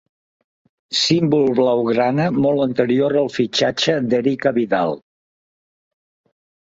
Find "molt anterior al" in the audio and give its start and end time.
2.45-3.29